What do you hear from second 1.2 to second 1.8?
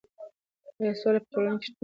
په ټولنه کې شته؟